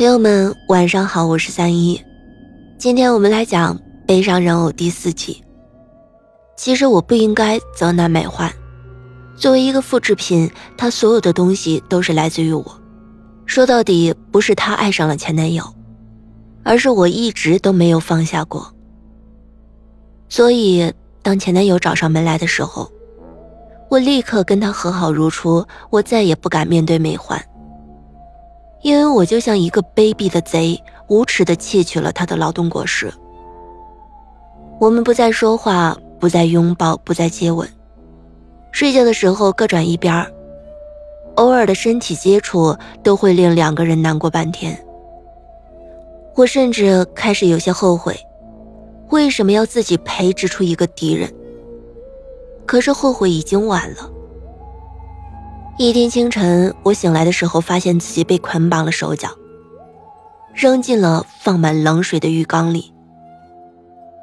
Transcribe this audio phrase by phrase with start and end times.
[0.00, 2.02] 朋友们，晚上好，我是三一。
[2.78, 3.76] 今天我们来讲
[4.06, 5.44] 《悲伤人偶》第四集。
[6.56, 8.50] 其实我不应该责难美焕，
[9.36, 12.80] 作为一个复制品，她所有的东西都是来自于我。
[13.44, 15.62] 说到底，不是她爱上了前男友，
[16.62, 18.74] 而是我一直都没有放下过。
[20.30, 20.90] 所以，
[21.20, 22.90] 当前男友找上门来的时候，
[23.90, 25.62] 我立刻跟他和好如初。
[25.90, 27.38] 我再也不敢面对美焕。
[28.82, 33.12] 因为我就像一个卑鄙的贼，无耻的窃取了他的劳动果实。
[34.78, 37.68] 我们不再说话，不再拥抱，不再接吻，
[38.72, 40.26] 睡觉的时候各转一边
[41.36, 44.78] 偶尔的身体接触都会令两个人难过半天。
[46.34, 48.18] 我甚至开始有些后悔，
[49.10, 51.30] 为什么要自己培植出一个敌人？
[52.64, 54.10] 可是后悔已经晚了。
[55.82, 59.30] 一天清晨，我醒来的时候，发现自己被捆绑了手脚，
[60.52, 62.92] 扔进了放满冷水的浴缸里。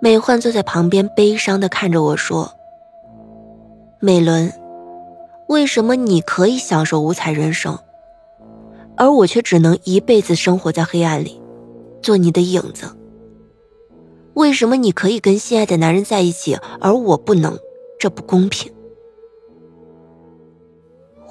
[0.00, 2.50] 美焕坐在旁边，悲伤的看着我说
[4.00, 4.50] ：“美伦，
[5.46, 7.78] 为什么你可以享受五彩人生，
[8.96, 11.38] 而我却只能一辈子生活在黑暗里，
[12.00, 12.86] 做你的影子？
[14.32, 17.58] 为什么你可以跟心爱的男人在一起，而我不能？
[18.00, 18.71] 这不公平。”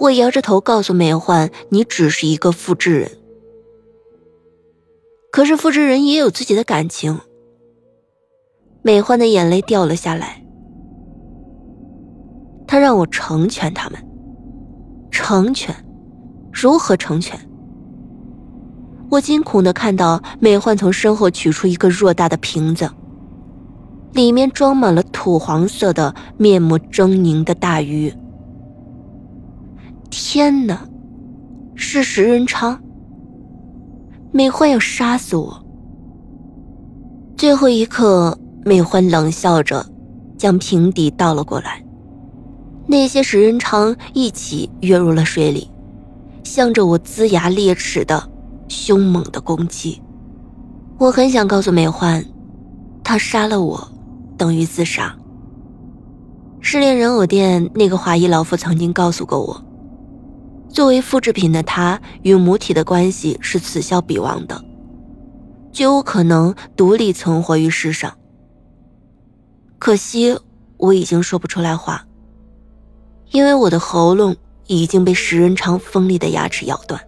[0.02, 3.12] 我摇着头告诉美焕：“你只是一个复制人。
[5.32, 7.20] 可是复制人也有自己的感情。”
[8.82, 10.44] 美焕的眼泪掉了下来。
[12.66, 14.08] 他让我成全他们。
[15.12, 15.76] 成全？
[16.52, 17.40] 如何成全？
[19.12, 22.90] 我惊恐的看到美焕从身后取出一个偌大的瓶子，
[24.14, 28.12] 里面装满了土黄色的、面目狰狞的大鱼。
[30.34, 30.88] 天哪，
[31.76, 32.78] 是食人鲳！
[34.32, 35.62] 美欢要杀死我。
[37.36, 39.86] 最后一刻，美欢冷笑着，
[40.38, 41.84] 将瓶底倒了过来。
[42.88, 45.70] 那些食人鲳一起跃入了水里，
[46.46, 48.32] 向着我龇牙咧齿的、
[48.70, 50.02] 凶猛的攻击。
[50.98, 52.24] 我很想告诉美欢，
[53.04, 53.86] 他杀了我，
[54.38, 55.14] 等于自杀。
[56.62, 59.62] 失恋人偶店那个华裔老妇曾经告诉过我。
[60.72, 64.64] 作为复制品的他与母体的关系是此消彼亡的，
[65.72, 68.18] 绝无可能独立存活于世上。
[69.78, 70.40] 可惜
[70.78, 72.06] 我已经说不出来话，
[73.32, 74.36] 因为我的喉咙
[74.68, 77.02] 已经被食人鲳锋利的牙齿咬断。